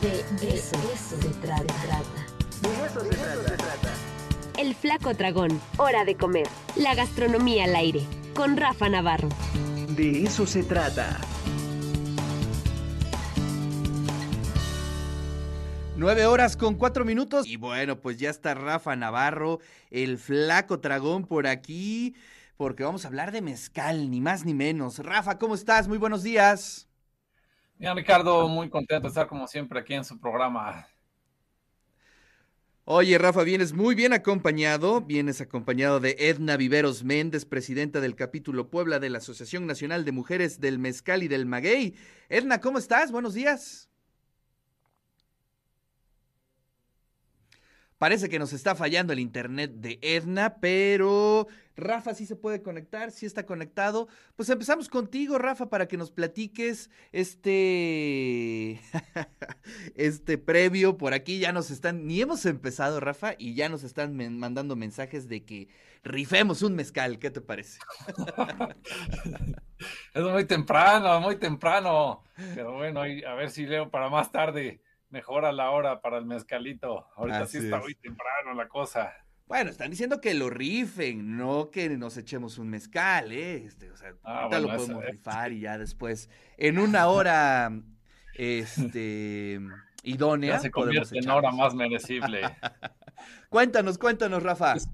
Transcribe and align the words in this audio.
De 0.00 0.20
eso, 0.48 0.76
se 1.20 1.28
trata. 1.40 1.64
De 2.60 2.86
eso 2.86 3.00
se 3.00 3.08
trata. 3.56 3.94
El 4.58 4.74
Flaco 4.74 5.14
Dragón, 5.14 5.58
hora 5.78 6.04
de 6.04 6.16
comer. 6.16 6.46
La 6.76 6.94
gastronomía 6.94 7.64
al 7.64 7.74
aire, 7.74 8.02
con 8.34 8.58
Rafa 8.58 8.90
Navarro. 8.90 9.30
De 9.88 10.24
eso 10.24 10.46
se 10.46 10.64
trata. 10.64 11.18
Nueve 15.96 16.26
horas 16.26 16.58
con 16.58 16.74
cuatro 16.74 17.06
minutos. 17.06 17.46
Y 17.46 17.56
bueno, 17.56 17.98
pues 17.98 18.18
ya 18.18 18.28
está 18.28 18.52
Rafa 18.52 18.96
Navarro, 18.96 19.60
el 19.90 20.18
flaco 20.18 20.76
dragón 20.76 21.24
por 21.24 21.46
aquí, 21.46 22.14
porque 22.58 22.84
vamos 22.84 23.06
a 23.06 23.08
hablar 23.08 23.32
de 23.32 23.40
mezcal, 23.40 24.10
ni 24.10 24.20
más 24.20 24.44
ni 24.44 24.52
menos. 24.52 24.98
Rafa, 24.98 25.38
¿cómo 25.38 25.54
estás? 25.54 25.88
Muy 25.88 25.96
buenos 25.96 26.22
días. 26.22 26.85
Bien, 27.78 27.94
Ricardo, 27.94 28.48
muy 28.48 28.70
contento 28.70 29.02
de 29.02 29.08
estar 29.08 29.26
como 29.26 29.46
siempre 29.46 29.80
aquí 29.80 29.92
en 29.92 30.04
su 30.04 30.18
programa. 30.18 30.86
Oye, 32.84 33.18
Rafa, 33.18 33.42
vienes 33.42 33.74
muy 33.74 33.94
bien 33.94 34.14
acompañado. 34.14 35.02
Vienes 35.02 35.42
acompañado 35.42 36.00
de 36.00 36.16
Edna 36.18 36.56
Viveros 36.56 37.04
Méndez, 37.04 37.44
presidenta 37.44 38.00
del 38.00 38.14
capítulo 38.14 38.70
Puebla 38.70 38.98
de 38.98 39.10
la 39.10 39.18
Asociación 39.18 39.66
Nacional 39.66 40.06
de 40.06 40.12
Mujeres 40.12 40.58
del 40.60 40.78
Mezcal 40.78 41.22
y 41.22 41.28
del 41.28 41.44
Maguey. 41.44 41.96
Edna, 42.30 42.60
¿cómo 42.60 42.78
estás? 42.78 43.12
Buenos 43.12 43.34
días. 43.34 43.90
Parece 47.98 48.28
que 48.28 48.38
nos 48.38 48.52
está 48.52 48.74
fallando 48.74 49.12
el 49.12 49.18
internet 49.18 49.72
de 49.74 49.98
Edna, 50.00 50.56
pero 50.60 51.48
Rafa 51.76 52.14
sí 52.14 52.26
se 52.26 52.36
puede 52.36 52.62
conectar, 52.62 53.10
sí 53.10 53.26
está 53.26 53.46
conectado. 53.46 54.08
Pues 54.34 54.48
empezamos 54.48 54.88
contigo, 54.88 55.38
Rafa, 55.38 55.68
para 55.68 55.86
que 55.86 55.96
nos 55.96 56.10
platiques 56.10 56.90
este 57.12 58.80
este 59.94 60.38
previo 60.38 60.96
por 60.96 61.12
aquí 61.12 61.38
ya 61.38 61.52
nos 61.52 61.70
están 61.70 62.06
ni 62.06 62.20
hemos 62.20 62.46
empezado, 62.46 63.00
Rafa, 63.00 63.34
y 63.38 63.54
ya 63.54 63.68
nos 63.68 63.84
están 63.84 64.16
mandando 64.38 64.76
mensajes 64.76 65.28
de 65.28 65.44
que 65.44 65.68
rifemos 66.02 66.62
un 66.62 66.74
mezcal, 66.74 67.18
¿qué 67.18 67.30
te 67.30 67.40
parece? 67.40 67.78
es 70.14 70.22
muy 70.22 70.44
temprano, 70.44 71.20
muy 71.20 71.36
temprano. 71.36 72.24
Pero 72.54 72.74
bueno, 72.74 73.02
a 73.02 73.34
ver 73.34 73.50
si 73.50 73.66
leo 73.66 73.90
para 73.90 74.08
más 74.08 74.32
tarde 74.32 74.80
mejora 75.10 75.52
la 75.52 75.70
hora 75.70 76.00
para 76.00 76.18
el 76.18 76.26
mezcalito. 76.26 77.06
Ahorita 77.16 77.46
sí 77.46 77.58
está 77.58 77.78
muy 77.78 77.94
temprano 77.94 78.54
la 78.54 78.68
cosa. 78.68 79.12
Bueno, 79.46 79.70
están 79.70 79.90
diciendo 79.90 80.20
que 80.20 80.34
lo 80.34 80.50
rifen, 80.50 81.36
no 81.36 81.70
que 81.70 81.88
nos 81.90 82.16
echemos 82.16 82.58
un 82.58 82.68
mezcal, 82.68 83.30
¿eh? 83.30 83.64
Este, 83.64 83.90
o 83.90 83.96
sea, 83.96 84.12
ah, 84.24 84.42
ahorita 84.42 84.60
lo 84.60 84.76
podemos 84.76 85.04
rifar 85.04 85.52
y 85.52 85.60
ya 85.60 85.78
después, 85.78 86.28
en 86.56 86.78
una 86.78 87.06
hora, 87.06 87.70
este, 88.34 89.60
idónea. 90.02 90.54
Ya 90.54 90.58
se 90.58 90.70
convierte 90.70 91.18
en 91.18 91.30
hora 91.30 91.52
más 91.52 91.74
merecible. 91.74 92.40
cuéntanos, 93.48 93.98
cuéntanos, 93.98 94.42
Rafa. 94.42 94.72
Pues, 94.72 94.88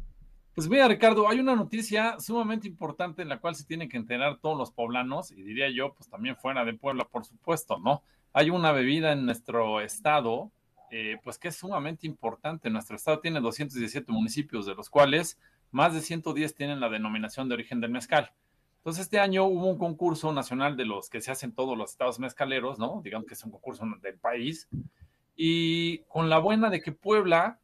pues, 0.54 0.68
mira, 0.68 0.86
Ricardo, 0.86 1.28
hay 1.28 1.40
una 1.40 1.56
noticia 1.56 2.20
sumamente 2.20 2.68
importante 2.68 3.22
en 3.22 3.30
la 3.30 3.40
cual 3.40 3.54
se 3.54 3.64
tienen 3.64 3.88
que 3.88 3.96
enterar 3.96 4.38
todos 4.38 4.58
los 4.58 4.70
poblanos, 4.70 5.30
y 5.30 5.42
diría 5.42 5.70
yo, 5.70 5.94
pues 5.94 6.10
también 6.10 6.36
fuera 6.36 6.62
de 6.66 6.74
Puebla, 6.74 7.08
por 7.10 7.24
supuesto, 7.24 7.78
¿no? 7.78 8.02
hay 8.32 8.50
una 8.50 8.72
bebida 8.72 9.12
en 9.12 9.26
nuestro 9.26 9.80
estado, 9.80 10.50
eh, 10.94 11.18
pues 11.24 11.38
que 11.38 11.48
es 11.48 11.56
sumamente 11.56 12.06
importante. 12.06 12.68
Nuestro 12.68 12.96
estado 12.96 13.18
tiene 13.18 13.40
217 13.40 14.12
municipios, 14.12 14.66
de 14.66 14.74
los 14.74 14.90
cuales 14.90 15.40
más 15.70 15.94
de 15.94 16.02
110 16.02 16.54
tienen 16.54 16.80
la 16.80 16.90
denominación 16.90 17.48
de 17.48 17.54
origen 17.54 17.80
del 17.80 17.90
mezcal. 17.90 18.30
Entonces, 18.76 19.04
este 19.04 19.18
año 19.18 19.44
hubo 19.44 19.68
un 19.68 19.78
concurso 19.78 20.34
nacional 20.34 20.76
de 20.76 20.84
los 20.84 21.08
que 21.08 21.22
se 21.22 21.30
hacen 21.30 21.54
todos 21.54 21.78
los 21.78 21.92
estados 21.92 22.18
mezcaleros, 22.18 22.78
¿no? 22.78 23.00
Digamos 23.02 23.26
que 23.26 23.32
es 23.32 23.42
un 23.42 23.52
concurso 23.52 23.86
del 24.02 24.18
país. 24.18 24.68
Y 25.34 26.00
con 26.08 26.28
la 26.28 26.38
buena 26.38 26.68
de 26.68 26.82
que 26.82 26.92
Puebla, 26.92 27.58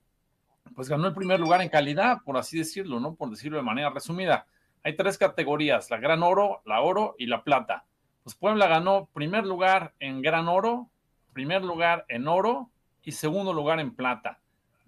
pues 0.75 0.89
ganó 0.89 1.06
el 1.06 1.15
primer 1.15 1.39
lugar 1.39 1.61
en 1.61 1.69
calidad, 1.69 2.23
por 2.25 2.39
así 2.39 2.56
decirlo, 2.56 2.99
¿no? 2.99 3.15
Por 3.15 3.29
decirlo 3.29 3.59
de 3.59 3.62
manera 3.62 3.91
resumida. 3.91 4.47
Hay 4.83 4.97
tres 4.97 5.19
categorías, 5.19 5.91
la 5.91 5.99
gran 5.99 6.22
oro, 6.22 6.62
la 6.65 6.81
oro 6.81 7.15
y 7.19 7.27
la 7.27 7.45
plata. 7.45 7.84
Pues 8.25 8.34
Puebla 8.34 8.69
ganó 8.69 9.10
primer 9.12 9.45
lugar 9.45 9.93
en 10.00 10.22
gran 10.22 10.49
oro, 10.49 10.89
primer 11.34 11.62
lugar 11.62 12.06
en 12.09 12.27
oro 12.27 12.71
y 13.03 13.12
segundo 13.12 13.53
lugar 13.53 13.81
en 13.81 13.94
plata. 13.94 14.41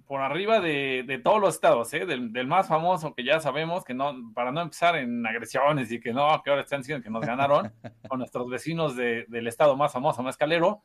Por 0.06 0.20
arriba 0.20 0.60
de, 0.60 1.20
todos 1.22 1.40
los 1.40 1.54
estados, 1.54 1.92
¿eh? 1.94 2.04
del, 2.04 2.46
más 2.46 2.66
famoso 2.66 3.14
que 3.14 3.22
ya 3.22 3.38
sabemos, 3.38 3.84
que 3.84 3.94
no, 3.94 4.32
para 4.34 4.50
no 4.50 4.60
empezar 4.60 4.96
en 4.96 5.24
agresiones 5.24 5.92
y 5.92 6.00
que 6.00 6.12
no, 6.12 6.42
que 6.42 6.50
ahora 6.50 6.62
están 6.62 6.80
diciendo 6.80 7.04
que 7.04 7.10
nos 7.10 7.24
ganaron, 7.24 7.72
con 8.08 8.18
nuestros 8.18 8.48
vecinos 8.50 8.96
del 8.96 9.46
estado 9.46 9.76
más 9.76 9.92
famoso, 9.92 10.22
Mezcalero. 10.22 10.82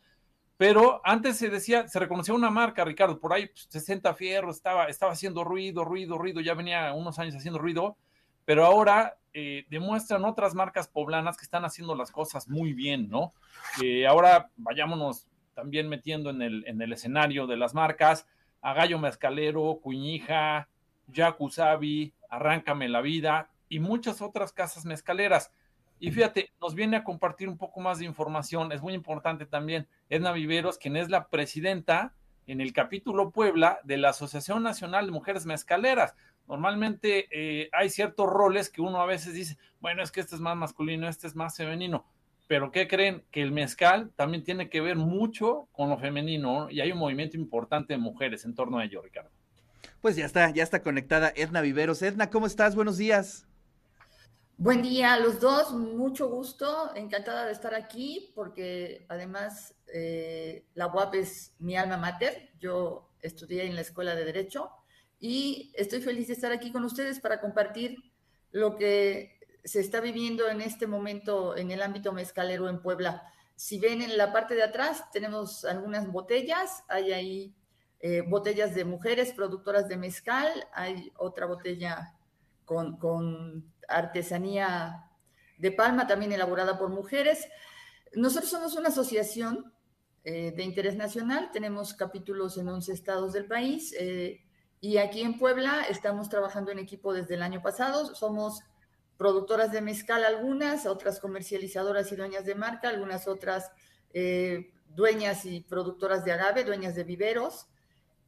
Pero 0.58 1.02
antes 1.04 1.38
se 1.38 1.50
decía, 1.50 1.88
se 1.88 2.00
reconocía 2.00 2.34
una 2.34 2.50
marca, 2.50 2.86
Ricardo, 2.86 3.20
por 3.20 3.34
ahí 3.34 3.50
60 3.54 4.10
pues, 4.10 4.18
fierros, 4.18 4.56
estaba, 4.58 4.86
estaba 4.86 5.12
haciendo 5.12 5.44
ruido, 5.44 5.84
ruido, 5.84 6.18
ruido, 6.18 6.40
ya 6.40 6.54
venía 6.54 6.94
unos 6.94 7.20
años 7.20 7.36
haciendo 7.36 7.60
ruido, 7.60 7.98
pero 8.46 8.64
ahora 8.64 9.18
eh, 9.34 9.66
demuestran 9.70 10.24
otras 10.24 10.56
marcas 10.56 10.88
poblanas 10.88 11.36
que 11.36 11.44
están 11.44 11.66
haciendo 11.66 11.94
las 11.96 12.10
cosas 12.10 12.48
muy 12.48 12.74
bien, 12.74 13.10
¿no? 13.10 13.34
ahora 14.08 14.50
vayámonos 14.56 15.28
también 15.56 15.90
metiendo 15.90 16.30
en 16.30 16.42
el, 16.42 16.64
en 16.68 16.82
el 16.82 16.94
escenario 16.94 17.48
de 17.48 17.58
las 17.58 17.74
marcas, 17.74 18.28
a 18.62 18.74
Gallo 18.74 19.00
Mezcalero, 19.00 19.80
Cuñija, 19.82 20.70
Yakuzabi, 21.08 22.14
Arráncame 22.30 22.90
la 22.90 23.02
Vida 23.02 23.50
y 23.70 23.80
muchas 23.80 24.22
otras 24.22 24.52
casas 24.52 24.86
mezcaleras. 24.86 25.52
Y 26.00 26.12
fíjate, 26.12 26.52
nos 26.62 26.76
viene 26.76 26.98
a 26.98 27.04
compartir 27.04 27.50
un 27.50 27.58
poco 27.58 27.80
más 27.80 28.00
de 28.00 28.06
información, 28.06 28.72
es 28.72 28.82
muy 28.82 28.94
importante 28.94 29.46
también, 29.46 29.88
Edna 30.10 30.34
Viveros, 30.34 30.78
quien 30.78 30.98
es 30.98 31.10
la 31.10 31.30
presidenta 31.30 32.14
en 32.48 32.62
el 32.62 32.74
capítulo 32.74 33.32
Puebla 33.32 33.80
de 33.84 33.98
la 33.98 34.10
Asociación 34.10 34.62
Nacional 34.62 35.06
de 35.06 35.12
Mujeres 35.14 35.46
Mezcaleras 35.46 36.14
normalmente 36.48 37.28
eh, 37.32 37.70
hay 37.74 37.90
ciertos 37.90 38.28
roles 38.28 38.70
que 38.70 38.82
uno 38.82 39.02
a 39.02 39.06
veces 39.06 39.34
dice, 39.34 39.58
bueno, 39.80 40.04
es 40.04 40.12
que 40.12 40.22
este 40.22 40.36
es 40.36 40.42
más 40.42 40.56
masculino, 40.56 41.08
este 41.08 41.28
es 41.28 41.36
más 41.36 41.56
femenino. 41.56 42.06
Pero 42.48 42.72
¿qué 42.72 42.88
creen? 42.88 43.24
Que 43.32 43.42
el 43.42 43.52
mezcal 43.52 44.12
también 44.16 44.44
tiene 44.44 44.70
que 44.70 44.82
ver 44.82 44.96
mucho 44.96 45.68
con 45.72 45.90
lo 45.90 45.98
femenino 45.98 46.70
y 46.70 46.82
hay 46.82 46.92
un 46.92 47.00
movimiento 47.00 47.38
importante 47.38 47.94
de 47.94 48.00
mujeres 48.00 48.46
en 48.46 48.54
torno 48.54 48.78
a 48.78 48.86
ello, 48.86 49.02
Ricardo. 49.02 49.32
Pues 50.02 50.16
ya 50.16 50.26
está, 50.26 50.52
ya 50.52 50.64
está 50.64 50.84
conectada 50.84 51.34
Edna 51.36 51.62
Viveros. 51.62 52.02
Edna, 52.02 52.30
¿cómo 52.30 52.46
estás? 52.46 52.76
Buenos 52.76 52.98
días. 52.98 53.48
Buen 54.58 54.82
día 54.82 55.14
a 55.14 55.20
los 55.20 55.42
dos, 55.42 55.74
mucho 55.74 56.30
gusto, 56.30 56.96
encantada 56.96 57.46
de 57.46 57.52
estar 57.52 57.76
aquí 57.76 58.32
porque 58.36 59.06
además 59.10 59.76
eh, 59.94 60.66
la 60.76 60.88
UAP 60.88 61.16
es 61.16 61.54
mi 61.60 61.76
alma 61.76 61.98
mater, 61.98 62.52
yo 62.58 63.12
estudié 63.22 63.66
en 63.66 63.76
la 63.76 63.82
Escuela 63.82 64.16
de 64.16 64.24
Derecho 64.24 64.70
y 65.20 65.74
estoy 65.76 66.00
feliz 66.00 66.28
de 66.28 66.36
estar 66.36 66.54
aquí 66.54 66.72
con 66.72 66.86
ustedes 66.86 67.20
para 67.20 67.42
compartir 67.42 67.98
lo 68.52 68.78
que 68.78 69.35
se 69.66 69.80
está 69.80 70.00
viviendo 70.00 70.48
en 70.48 70.62
este 70.62 70.86
momento 70.86 71.58
en 71.58 71.72
el 71.72 71.82
ámbito 71.82 72.14
mezcalero 72.14 72.70
en 72.70 72.82
Puebla. 72.82 73.24
Si 73.56 73.80
ven 73.80 74.02
en 74.02 74.16
la 74.16 74.32
parte 74.32 74.54
de 74.54 74.64
atrás, 74.64 75.10
tenemos 75.12 75.66
algunas 75.66 76.12
botellas, 76.12 76.84
hay 76.88 77.12
ahí 77.12 77.56
eh, 78.00 78.22
botellas 78.22 78.76
de 78.76 78.86
mujeres 78.86 79.34
productoras 79.34 79.88
de 79.88 79.98
mezcal, 79.98 80.50
hay 80.72 81.12
otra 81.18 81.48
botella 81.48 82.14
con, 82.64 82.98
con 82.98 83.74
artesanía 83.88 85.10
de 85.58 85.72
palma, 85.72 86.06
también 86.06 86.32
elaborada 86.32 86.78
por 86.78 86.90
mujeres. 86.90 87.48
Nosotros 88.14 88.52
somos 88.52 88.76
una 88.76 88.90
asociación 88.90 89.74
eh, 90.24 90.52
de 90.52 90.64
interés 90.64 90.96
nacional, 90.96 91.50
tenemos 91.52 91.94
capítulos 91.94 92.58
en 92.58 92.68
11 92.68 92.94
estados 92.94 93.34
del 93.34 93.46
país. 93.46 93.96
Eh, 93.98 94.42
y 94.80 94.98
aquí 94.98 95.22
en 95.22 95.40
Puebla 95.40 95.86
estamos 95.90 96.30
trabajando 96.30 96.72
en 96.72 96.78
equipo 96.78 97.14
desde 97.14 97.34
el 97.34 97.42
año 97.42 97.62
pasado. 97.64 98.14
Somos 98.14 98.62
productoras 99.18 99.72
de 99.72 99.82
mezcal 99.82 100.24
algunas, 100.24 100.86
otras 100.86 101.20
comercializadoras 101.20 102.12
y 102.12 102.16
dueñas 102.16 102.46
de 102.46 102.56
marca, 102.56 102.90
algunas 102.90 103.28
otras 103.28 103.72
eh, 104.14 104.72
dueñas 104.90 105.46
y 105.46 105.62
productoras 105.62 106.26
de 106.26 106.34
agave, 106.34 106.64
dueñas 106.64 106.96
de 106.96 107.04
viveros. 107.04 107.68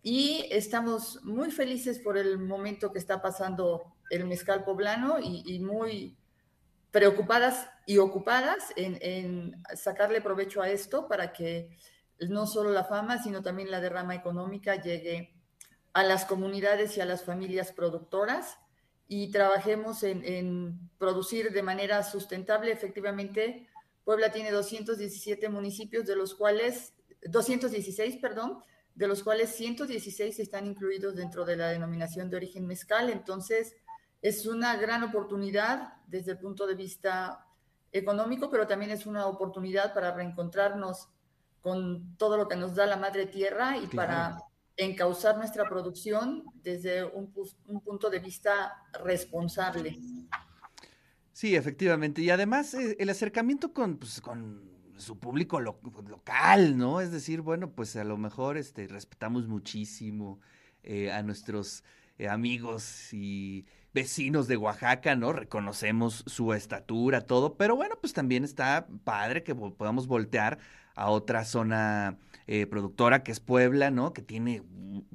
Y 0.01 0.47
estamos 0.51 1.23
muy 1.23 1.51
felices 1.51 1.99
por 1.99 2.17
el 2.17 2.37
momento 2.39 2.91
que 2.93 2.99
está 2.99 3.21
pasando 3.21 3.95
el 4.09 4.25
mezcal 4.25 4.63
poblano 4.63 5.17
y, 5.19 5.59
muy 5.59 6.17
preocupadas 6.91 7.69
y 7.85 7.97
ocupadas 7.97 8.71
en, 8.77 8.97
en, 9.01 9.63
sacarle 9.75 10.21
provecho 10.21 10.61
a 10.61 10.69
esto 10.69 11.09
para 11.09 11.33
que 11.33 11.77
no 12.29 12.47
solo 12.47 12.71
la 12.71 12.85
fama, 12.85 13.21
sino 13.21 13.41
también 13.41 13.69
la 13.69 13.81
derrama 13.81 14.15
económica 14.15 14.81
llegue 14.81 15.35
a 15.91 16.03
las 16.03 16.25
comunidades 16.25 16.95
y 16.95 17.01
a 17.01 17.05
las 17.05 17.23
familias 17.23 17.73
productoras 17.73 18.57
y 19.07 19.31
trabajemos 19.31 20.03
en, 20.03 20.89
producir 20.97 21.51
de 21.51 21.63
manera 21.63 22.03
sustentable. 22.03 22.71
Efectivamente, 22.71 23.67
Puebla 24.03 24.31
tiene 24.31 24.51
217 24.51 25.49
municipios, 25.49 26.05
de 26.05 26.15
los 26.15 26.35
cuales, 26.35 26.93
216, 27.23 28.17
perdón, 28.17 28.61
de 28.95 29.07
los 29.07 29.23
cuales 29.23 29.51
116 29.55 30.39
están 30.39 30.65
incluidos 30.65 31.15
dentro 31.15 31.45
de 31.45 31.55
la 31.55 31.69
denominación 31.69 32.29
de 32.29 32.37
origen 32.37 32.65
mezcal. 32.65 33.09
Entonces, 33.09 33.75
es 34.21 34.45
una 34.45 34.75
gran 34.75 35.03
oportunidad 35.03 35.93
desde 36.07 36.31
el 36.31 36.39
punto 36.39 36.65
de 36.67 36.75
vista 36.75 37.45
económico, 37.91 38.49
pero 38.49 38.67
también 38.67 38.91
es 38.91 39.05
una 39.05 39.27
oportunidad 39.27 39.93
para 39.93 40.13
reencontrarnos 40.13 41.09
con 41.61 42.15
todo 42.17 42.37
lo 42.37 42.47
que 42.47 42.55
nos 42.55 42.75
da 42.75 42.85
la 42.85 42.97
madre 42.97 43.25
tierra 43.25 43.77
y 43.77 43.87
para 43.87 44.37
encauzar 44.77 45.37
nuestra 45.37 45.67
producción 45.67 46.45
desde 46.63 47.03
un, 47.03 47.33
punto 47.83 48.09
de 48.09 48.19
vista 48.19 48.83
responsable. 49.03 49.97
Sí, 51.33 51.55
efectivamente. 51.55 52.21
Y 52.21 52.29
además 52.29 52.73
eh, 52.73 52.95
el 52.99 53.09
acercamiento 53.09 53.73
con, 53.73 53.97
pues, 53.97 54.21
con 54.21 54.77
su 54.97 55.19
público 55.19 55.59
local, 55.59 56.77
¿no? 56.77 57.01
Es 57.01 57.11
decir, 57.11 57.41
bueno, 57.41 57.71
pues 57.71 57.95
a 57.95 58.03
lo 58.03 58.17
mejor 58.17 58.57
este, 58.57 58.87
respetamos 58.87 59.47
muchísimo 59.47 60.39
eh, 60.83 61.11
a 61.11 61.21
nuestros 61.23 61.83
eh, 62.17 62.27
amigos 62.27 63.13
y 63.13 63.65
vecinos 63.93 64.47
de 64.47 64.57
Oaxaca, 64.57 65.15
¿no? 65.15 65.33
Reconocemos 65.33 66.23
su 66.27 66.53
estatura, 66.53 67.21
todo, 67.21 67.57
pero 67.57 67.75
bueno, 67.75 67.95
pues 67.99 68.13
también 68.13 68.43
está 68.43 68.87
padre 69.03 69.43
que 69.43 69.55
podamos 69.55 70.07
voltear 70.07 70.59
a 70.97 71.09
otra 71.09 71.45
zona 71.45 72.17
eh, 72.47 72.65
productora 72.65 73.23
que 73.23 73.31
es 73.31 73.39
Puebla, 73.39 73.91
¿no? 73.91 74.13
Que 74.13 74.21
tiene, 74.21 74.63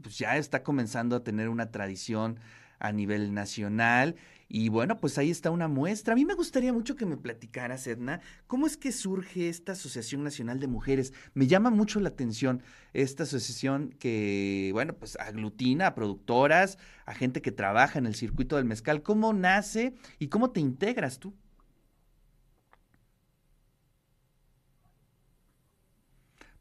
pues 0.00 0.16
ya 0.16 0.36
está 0.36 0.62
comenzando 0.62 1.16
a 1.16 1.24
tener 1.24 1.48
una 1.48 1.70
tradición 1.70 2.38
a 2.78 2.92
nivel 2.92 3.34
nacional. 3.34 4.14
Y 4.48 4.68
bueno, 4.68 5.00
pues 5.00 5.16
ahí 5.18 5.30
está 5.30 5.50
una 5.50 5.66
muestra. 5.66 6.12
A 6.12 6.14
mí 6.14 6.24
me 6.24 6.34
gustaría 6.34 6.72
mucho 6.72 6.94
que 6.94 7.06
me 7.06 7.16
platicaras, 7.16 7.86
Edna, 7.86 8.20
cómo 8.46 8.66
es 8.66 8.76
que 8.76 8.92
surge 8.92 9.48
esta 9.48 9.72
Asociación 9.72 10.22
Nacional 10.22 10.60
de 10.60 10.68
Mujeres. 10.68 11.14
Me 11.34 11.46
llama 11.46 11.70
mucho 11.70 12.00
la 12.00 12.10
atención 12.10 12.62
esta 12.92 13.22
asociación 13.22 13.94
que, 13.98 14.70
bueno, 14.72 14.94
pues 14.94 15.16
aglutina 15.16 15.88
a 15.88 15.94
productoras, 15.94 16.78
a 17.06 17.14
gente 17.14 17.40
que 17.40 17.50
trabaja 17.50 17.98
en 17.98 18.06
el 18.06 18.14
circuito 18.14 18.56
del 18.56 18.66
mezcal. 18.66 19.02
¿Cómo 19.02 19.32
nace 19.32 19.94
y 20.18 20.28
cómo 20.28 20.50
te 20.50 20.60
integras 20.60 21.18
tú? 21.18 21.34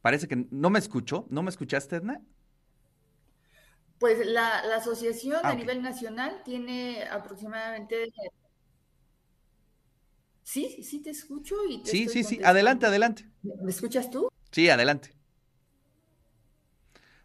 Parece 0.02 0.28
que 0.28 0.48
no 0.50 0.70
me 0.70 0.80
escuchó. 0.80 1.28
¿No 1.30 1.44
me 1.44 1.50
escuchaste, 1.50 1.98
Edna? 1.98 2.22
Pues 4.00 4.26
la, 4.26 4.60
asociación 4.76 5.46
a 5.46 5.50
ah, 5.50 5.54
nivel 5.54 5.82
nacional 5.82 6.42
tiene 6.44 7.04
aproximadamente... 7.04 8.12
Sí, 10.44 10.84
sí 10.84 11.02
te 11.02 11.12
escucho 11.12 11.56
y 11.70 11.86
Sí, 11.86 12.10
sí, 12.10 12.24
sí, 12.24 12.40
adelante, 12.44 12.88
adelante. 12.88 13.30
¿Me 13.44 13.70
escuchas 13.70 14.10
tú? 14.10 14.30
Sí, 14.52 14.70
adelante. 14.70 15.14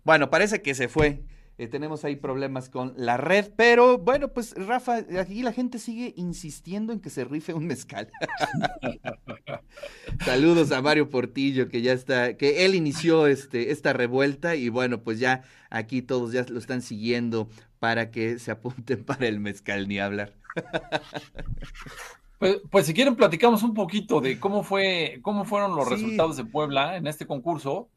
Bueno, 0.04 0.30
parece 0.30 0.62
que 0.62 0.74
se 0.74 0.88
fue. 0.88 1.24
Eh, 1.58 1.68
tenemos 1.68 2.04
ahí 2.04 2.16
problemas 2.16 2.68
con 2.68 2.92
la 2.98 3.16
red, 3.16 3.50
pero 3.56 3.96
bueno, 3.96 4.28
pues 4.28 4.54
Rafa, 4.56 4.96
aquí 5.18 5.42
la 5.42 5.54
gente 5.54 5.78
sigue 5.78 6.12
insistiendo 6.16 6.92
en 6.92 7.00
que 7.00 7.08
se 7.08 7.24
rife 7.24 7.54
un 7.54 7.66
mezcal. 7.66 8.10
Saludos 10.24 10.70
a 10.72 10.82
Mario 10.82 11.08
Portillo, 11.08 11.70
que 11.70 11.80
ya 11.80 11.94
está, 11.94 12.36
que 12.36 12.66
él 12.66 12.74
inició 12.74 13.26
este, 13.26 13.70
esta 13.70 13.94
revuelta 13.94 14.54
y 14.54 14.68
bueno, 14.68 15.02
pues 15.02 15.18
ya 15.18 15.44
aquí 15.70 16.02
todos 16.02 16.32
ya 16.32 16.44
lo 16.46 16.58
están 16.58 16.82
siguiendo 16.82 17.48
para 17.78 18.10
que 18.10 18.38
se 18.38 18.50
apunten 18.50 19.02
para 19.04 19.26
el 19.26 19.40
mezcal, 19.40 19.88
ni 19.88 19.98
hablar. 19.98 20.34
Pues, 22.38 22.58
pues, 22.70 22.84
si 22.84 22.92
quieren 22.92 23.16
platicamos 23.16 23.62
un 23.62 23.72
poquito 23.72 24.20
de 24.20 24.38
cómo 24.38 24.62
fue, 24.62 25.20
cómo 25.22 25.46
fueron 25.46 25.74
los 25.74 25.88
resultados 25.88 26.36
de 26.36 26.44
Puebla 26.44 26.98
en 26.98 27.06
este 27.06 27.26
concurso. 27.26 27.88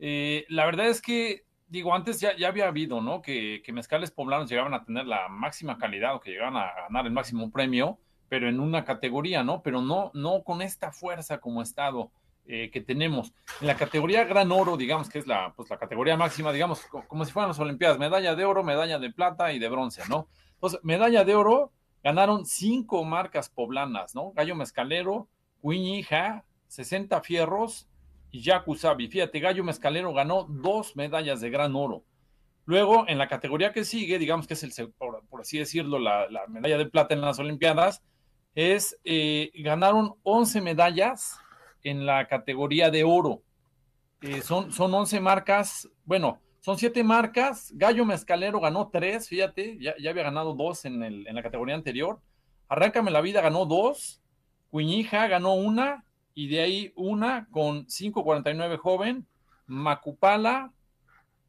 Eh, 0.00 0.46
la 0.48 0.66
verdad 0.66 0.88
es 0.88 1.00
que 1.00 1.44
digo, 1.74 1.94
antes 1.94 2.20
ya, 2.20 2.36
ya 2.36 2.48
había 2.48 2.68
habido, 2.68 3.00
¿no? 3.00 3.20
Que, 3.20 3.62
que, 3.64 3.72
mezcales 3.72 4.10
poblanos 4.10 4.48
llegaban 4.48 4.74
a 4.74 4.84
tener 4.84 5.06
la 5.06 5.28
máxima 5.28 5.76
calidad 5.76 6.14
o 6.14 6.20
que 6.20 6.30
llegaban 6.30 6.56
a 6.56 6.72
ganar 6.86 7.06
el 7.06 7.12
máximo 7.12 7.50
premio, 7.50 7.98
pero 8.28 8.48
en 8.48 8.60
una 8.60 8.84
categoría, 8.84 9.42
¿no? 9.42 9.60
Pero 9.62 9.82
no, 9.82 10.10
no 10.14 10.44
con 10.44 10.62
esta 10.62 10.92
fuerza 10.92 11.38
como 11.38 11.62
estado 11.62 12.12
eh, 12.46 12.70
que 12.70 12.80
tenemos. 12.80 13.32
En 13.60 13.66
la 13.66 13.76
categoría 13.76 14.24
gran 14.24 14.52
oro, 14.52 14.76
digamos 14.76 15.08
que 15.08 15.18
es 15.18 15.26
la, 15.26 15.52
pues, 15.56 15.68
la 15.68 15.78
categoría 15.78 16.16
máxima, 16.16 16.52
digamos, 16.52 16.86
como 17.08 17.24
si 17.24 17.32
fueran 17.32 17.48
las 17.48 17.58
Olimpiadas, 17.58 17.98
medalla 17.98 18.34
de 18.34 18.44
oro, 18.44 18.62
medalla 18.62 18.98
de 18.98 19.10
plata 19.10 19.52
y 19.52 19.58
de 19.58 19.68
bronce, 19.68 20.02
¿no? 20.08 20.28
Entonces, 20.54 20.80
medalla 20.84 21.24
de 21.24 21.34
oro 21.34 21.72
ganaron 22.02 22.46
cinco 22.46 23.02
marcas 23.04 23.48
poblanas, 23.48 24.14
¿no? 24.14 24.32
Gallo 24.32 24.54
Mezcalero, 24.54 25.28
Cuiñija, 25.60 26.44
60 26.68 27.20
Fierros, 27.22 27.88
y 28.34 28.40
Yakusabi. 28.40 29.06
Fíjate, 29.06 29.38
Gallo 29.38 29.62
Mezcalero 29.62 30.12
ganó 30.12 30.42
dos 30.42 30.96
medallas 30.96 31.40
de 31.40 31.50
gran 31.50 31.76
oro. 31.76 32.02
Luego, 32.66 33.04
en 33.06 33.16
la 33.16 33.28
categoría 33.28 33.72
que 33.72 33.84
sigue, 33.84 34.18
digamos 34.18 34.48
que 34.48 34.54
es 34.54 34.62
el, 34.64 34.92
por, 34.92 35.22
así 35.40 35.58
decirlo, 35.58 36.00
la, 36.00 36.26
medalla 36.48 36.78
de 36.78 36.86
plata 36.86 37.14
en 37.14 37.20
las 37.20 37.38
Olimpiadas, 37.38 38.02
es, 38.56 38.98
eh, 39.04 39.52
ganaron 39.54 40.14
11 40.24 40.62
medallas 40.62 41.38
en 41.84 42.06
la 42.06 42.26
categoría 42.26 42.90
de 42.90 43.04
oro. 43.04 43.42
Eh, 44.20 44.42
son, 44.42 44.72
son 44.72 44.92
11 44.92 45.20
marcas, 45.20 45.88
bueno, 46.04 46.40
son 46.58 46.76
7 46.76 47.04
marcas. 47.04 47.70
Gallo 47.76 48.04
Mezcalero 48.04 48.58
ganó 48.58 48.88
3, 48.88 49.28
fíjate, 49.28 49.78
ya, 49.78 49.94
ya 50.00 50.10
había 50.10 50.24
ganado 50.24 50.54
2 50.54 50.86
en, 50.86 51.02
en 51.04 51.34
la 51.36 51.42
categoría 51.42 51.76
anterior. 51.76 52.18
Arráncame 52.66 53.12
la 53.12 53.20
vida 53.20 53.40
ganó 53.40 53.64
2. 53.64 54.20
Cuñija 54.70 55.28
ganó 55.28 55.54
una 55.54 56.04
y 56.34 56.48
de 56.48 56.60
ahí 56.60 56.92
una 56.96 57.48
con 57.50 57.86
5.49 57.86 58.76
joven, 58.78 59.26
Macupala, 59.66 60.72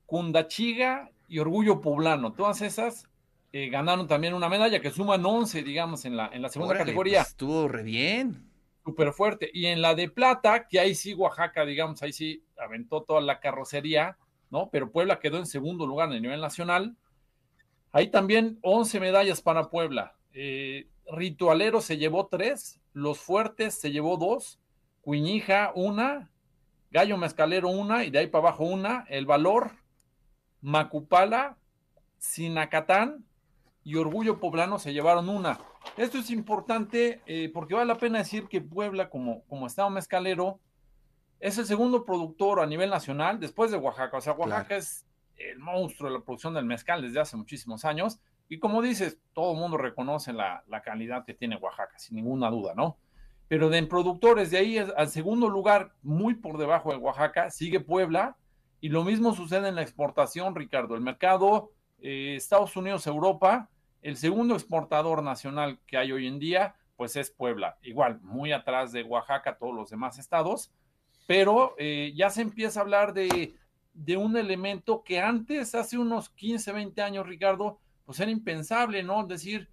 Cundachiga 0.06 1.10
y 1.28 1.40
Orgullo 1.40 1.82
Poblano. 1.82 2.34
Todas 2.34 2.62
esas 2.62 3.08
eh, 3.52 3.70
ganaron 3.70 4.08
también 4.08 4.34
una 4.34 4.50
medalla 4.50 4.80
que 4.80 4.92
suman 4.92 5.26
11, 5.26 5.64
digamos, 5.64 6.06
en 6.06 6.18
la, 6.18 6.30
en 6.32 6.42
la 6.42 6.50
segunda 6.50 6.78
categoría. 6.78 7.20
Pues, 7.20 7.30
estuvo 7.30 7.68
re 7.68 7.84
bien. 7.84 8.52
Súper 8.84 9.14
fuerte. 9.14 9.50
Y 9.52 9.66
en 9.66 9.82
la 9.82 9.96
de 9.96 10.10
plata, 10.10 10.68
que 10.68 10.80
ahí 10.80 10.94
sí 10.94 11.16
Oaxaca, 11.16 11.66
digamos, 11.66 12.02
ahí 12.04 12.14
sí 12.14 12.44
aventó 12.58 13.02
toda 13.02 13.22
la 13.22 13.40
carrocería, 13.40 14.18
¿no? 14.52 14.70
Pero 14.70 14.92
Puebla 14.92 15.20
quedó 15.20 15.38
en 15.38 15.48
segundo 15.48 15.88
lugar 15.88 16.12
a 16.12 16.20
nivel 16.20 16.40
nacional. 16.40 16.96
Ahí 17.92 18.10
también 18.10 18.60
11 18.62 19.00
medallas 19.00 19.42
para 19.42 19.70
Puebla. 19.70 20.16
Eh, 20.34 20.88
Ritualero 21.12 21.82
se 21.82 21.98
llevó 21.98 22.28
3, 22.28 22.80
Los 22.94 23.20
Fuertes 23.20 23.76
se 23.76 23.92
llevó 23.92 24.18
2, 24.18 24.60
Cuñija, 25.06 25.72
una. 25.76 26.32
Gallo 26.90 27.16
Mezcalero, 27.18 27.70
una. 27.70 28.06
Y 28.06 28.10
de 28.10 28.18
ahí 28.18 28.28
para 28.28 28.48
abajo, 28.48 28.64
una. 28.64 29.06
El 29.08 29.28
Valor, 29.28 29.74
Macupala, 30.62 31.58
Sinacatán 32.18 33.24
y 33.84 33.98
Orgullo 33.98 34.40
Poblano 34.40 34.80
se 34.80 34.94
llevaron 34.94 35.30
una. 35.30 35.60
Esto 35.96 36.18
es 36.18 36.32
importante 36.32 37.22
eh, 37.28 37.52
porque 37.54 37.76
vale 37.76 37.86
la 37.86 38.00
pena 38.00 38.18
decir 38.18 38.48
que 38.48 38.62
Puebla, 38.62 39.12
como, 39.12 39.44
como 39.44 39.68
Estado 39.68 39.92
mezcalero, 39.92 40.60
es 41.40 41.60
el 41.60 41.68
segundo 41.68 42.04
productor 42.04 42.60
a 42.60 42.66
nivel 42.66 42.90
nacional 42.90 43.40
después 43.40 43.70
de 43.70 43.78
Oaxaca. 43.78 44.18
O 44.18 44.22
sea, 44.22 44.34
Oaxaca 44.34 44.76
es 44.76 45.06
el 45.38 45.60
monstruo 45.60 46.10
de 46.10 46.18
la 46.18 46.26
producción 46.26 46.56
del 46.56 46.66
mezcal 46.66 47.04
desde 47.04 47.20
hace 47.20 47.38
muchísimos 47.38 47.86
años. 47.86 48.20
Y 48.50 48.58
como 48.58 48.82
dices, 48.82 49.20
todo 49.34 49.54
el 49.54 49.60
mundo 49.60 49.78
reconoce 49.78 50.34
la, 50.34 50.64
la, 50.66 50.82
calidad 50.82 51.26
que 51.26 51.36
tiene 51.36 51.58
Oaxaca, 51.58 52.00
sin 52.00 52.16
ninguna 52.16 52.50
duda, 52.50 52.74
¿no? 52.74 52.98
Pero 53.48 53.70
de 53.70 53.78
en 53.78 53.88
productores, 53.88 54.52
de 54.52 54.58
ahí 54.58 54.78
al 54.78 55.10
segundo 55.10 55.50
lugar, 55.50 55.94
muy 56.02 56.36
por 56.36 56.58
debajo 56.58 56.92
de 56.92 56.98
Oaxaca, 56.98 57.52
sigue 57.52 57.80
Puebla, 57.80 58.38
y 58.82 58.90
lo 58.90 59.04
mismo 59.04 59.34
sucede 59.34 59.70
en 59.70 59.76
la 59.76 59.82
exportación, 59.82 60.56
Ricardo. 60.56 60.96
El 60.96 61.02
mercado 61.02 61.72
eh, 62.02 62.36
Estados 62.36 62.76
Unidos-Europa, 62.76 63.70
el 64.02 64.18
segundo 64.18 64.54
exportador 64.54 65.24
nacional 65.24 65.80
que 65.88 65.98
hay 65.98 66.12
hoy 66.12 66.28
en 66.28 66.40
día, 66.40 66.76
pues 66.96 67.16
es 67.16 67.32
Puebla. 67.32 67.78
Igual, 67.82 68.20
muy 68.22 68.52
atrás 68.52 68.92
de 68.92 69.04
Oaxaca, 69.04 69.58
todos 69.58 69.76
los 69.76 69.90
demás 69.90 70.20
estados, 70.20 70.72
pero 71.28 71.76
eh, 71.78 72.14
ya 72.16 72.30
se 72.30 72.42
empieza 72.42 72.80
a 72.80 72.84
hablar 72.84 73.14
de, 73.14 73.56
de 73.94 74.18
un 74.18 74.38
elemento 74.38 75.04
que 75.04 75.20
antes, 75.20 75.74
hace 75.76 75.98
unos 75.98 76.30
15, 76.30 76.72
20 76.72 77.02
años, 77.02 77.26
Ricardo, 77.26 77.80
pues 78.06 78.20
era 78.20 78.32
impensable, 78.32 79.02
¿no? 79.04 79.26
Decir, 79.26 79.70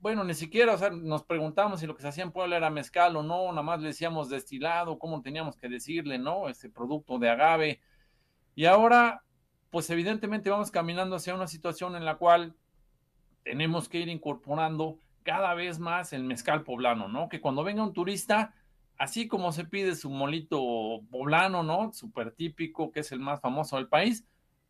bueno, 0.00 0.24
ni 0.24 0.34
siquiera, 0.34 0.74
o 0.74 0.78
sea, 0.78 0.90
nos 0.90 1.24
preguntamos 1.24 1.80
si 1.80 1.86
lo 1.86 1.94
que 1.94 2.02
se 2.02 2.08
hacía 2.08 2.24
en 2.24 2.32
Puebla 2.32 2.56
era 2.56 2.70
mezcal 2.70 3.16
o 3.16 3.22
no, 3.22 3.48
nada 3.48 3.62
más 3.62 3.80
le 3.80 3.88
decíamos 3.88 4.28
destilado, 4.28 4.98
cómo 4.98 5.22
teníamos 5.22 5.56
que 5.56 5.68
decirle, 5.68 6.18
¿no? 6.18 6.48
Ese 6.48 6.68
producto 6.68 7.18
de 7.18 7.30
agave. 7.30 7.80
Y 8.54 8.66
ahora, 8.66 9.24
pues 9.70 9.88
evidentemente 9.90 10.50
vamos 10.50 10.70
caminando 10.70 11.16
hacia 11.16 11.34
una 11.34 11.46
situación 11.46 11.96
en 11.96 12.04
la 12.04 12.16
cual 12.16 12.54
tenemos 13.42 13.88
que 13.88 13.98
ir 13.98 14.08
incorporando 14.08 14.98
cada 15.22 15.54
vez 15.54 15.78
más 15.78 16.12
el 16.12 16.24
mezcal 16.24 16.62
poblano, 16.62 17.08
¿no? 17.08 17.28
Que 17.28 17.40
cuando 17.40 17.64
venga 17.64 17.82
un 17.82 17.92
turista, 17.92 18.54
así 18.98 19.26
como 19.26 19.52
se 19.52 19.64
pide 19.64 19.94
su 19.96 20.10
molito 20.10 21.00
poblano, 21.10 21.62
¿no? 21.62 21.92
Súper 21.92 22.32
típico, 22.32 22.92
que 22.92 23.00
es 23.00 23.12
el 23.12 23.20
más 23.20 23.40
famoso 23.40 23.76
del 23.76 23.88
país, 23.88 24.24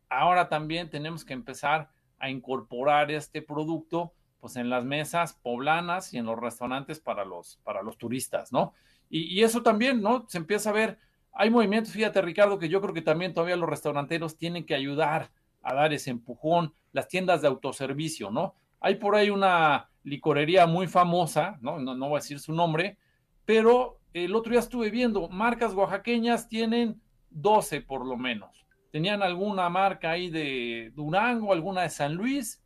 ahora 0.09 0.49
también 0.49 0.89
tenemos 0.89 1.25
que 1.25 1.33
empezar 1.33 1.89
a 2.19 2.29
incorporar 2.29 3.11
este 3.11 3.41
producto 3.41 4.13
pues 4.45 4.57
en 4.57 4.69
las 4.69 4.85
mesas 4.85 5.33
poblanas 5.41 6.13
y 6.13 6.19
en 6.19 6.27
los 6.27 6.37
restaurantes 6.37 6.99
para 6.99 7.25
los, 7.25 7.59
para 7.63 7.81
los 7.81 7.97
turistas, 7.97 8.53
¿no? 8.53 8.73
Y, 9.09 9.41
eso 9.41 9.63
también, 9.63 10.03
¿no? 10.03 10.27
Se 10.29 10.37
empieza 10.37 10.69
a 10.69 10.73
ver, 10.73 10.99
hay 11.33 11.49
movimientos, 11.49 11.91
fíjate 11.91 12.21
Ricardo, 12.21 12.59
que 12.59 12.69
yo 12.69 12.79
creo 12.79 12.93
que 12.93 13.01
también 13.01 13.33
todavía 13.33 13.55
los 13.55 13.67
restauranteros 13.67 14.37
tienen 14.37 14.63
que 14.63 14.75
ayudar 14.75 15.31
a 15.63 15.73
dar 15.73 15.93
ese 15.93 16.11
empujón, 16.11 16.75
las 16.91 17.07
tiendas 17.07 17.41
de 17.41 17.47
autoservicio, 17.47 18.29
¿no? 18.29 18.53
Hay 18.81 18.97
por 18.97 19.15
ahí 19.15 19.31
una 19.31 19.89
licorería 20.03 20.67
muy 20.67 20.85
famosa, 20.85 21.57
¿no? 21.61 21.79
No, 21.79 21.95
no 21.95 22.09
voy 22.09 22.17
a 22.17 22.21
decir 22.21 22.39
su 22.39 22.53
nombre, 22.53 22.99
pero 23.45 23.97
el 24.13 24.35
otro 24.35 24.51
día 24.51 24.59
estuve 24.59 24.91
viendo, 24.91 25.27
marcas 25.27 25.73
oaxaqueñas 25.73 26.47
tienen 26.47 27.01
12 27.31 27.81
por 27.81 28.05
lo 28.05 28.15
menos. 28.15 28.67
Tenían 28.91 29.23
alguna 29.23 29.69
marca 29.69 30.11
ahí 30.11 30.29
de 30.29 30.91
Durango, 30.93 31.51
alguna 31.51 31.81
de 31.81 31.89
San 31.89 32.13
Luis, 32.13 32.61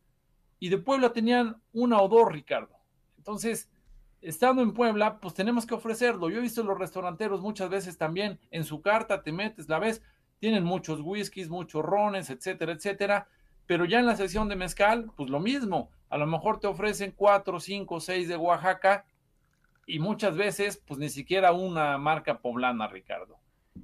y 0.60 0.68
de 0.68 0.78
Puebla 0.78 1.12
tenían 1.12 1.56
una 1.72 2.00
o 2.00 2.08
dos, 2.08 2.30
Ricardo. 2.30 2.76
Entonces, 3.16 3.70
estando 4.20 4.62
en 4.62 4.74
Puebla, 4.74 5.18
pues 5.18 5.34
tenemos 5.34 5.66
que 5.66 5.74
ofrecerlo. 5.74 6.28
Yo 6.28 6.38
he 6.38 6.42
visto 6.42 6.62
los 6.62 6.78
restauranteros 6.78 7.40
muchas 7.40 7.70
veces 7.70 7.96
también 7.96 8.38
en 8.50 8.64
su 8.64 8.82
carta, 8.82 9.22
te 9.22 9.32
metes, 9.32 9.68
la 9.68 9.78
ves, 9.78 10.02
tienen 10.38 10.62
muchos 10.62 11.00
whiskies, 11.00 11.48
muchos 11.48 11.82
rones, 11.82 12.28
etcétera, 12.28 12.72
etcétera. 12.72 13.26
Pero 13.66 13.86
ya 13.86 14.00
en 14.00 14.06
la 14.06 14.16
sección 14.16 14.48
de 14.48 14.56
mezcal, 14.56 15.10
pues 15.16 15.30
lo 15.30 15.40
mismo. 15.40 15.90
A 16.10 16.18
lo 16.18 16.26
mejor 16.26 16.60
te 16.60 16.66
ofrecen 16.66 17.14
cuatro, 17.16 17.58
cinco, 17.58 17.98
seis 17.98 18.28
de 18.28 18.36
Oaxaca 18.36 19.06
y 19.86 19.98
muchas 19.98 20.36
veces, 20.36 20.82
pues 20.86 21.00
ni 21.00 21.08
siquiera 21.08 21.52
una 21.52 21.96
marca 21.96 22.40
poblana, 22.40 22.86
Ricardo. 22.86 23.38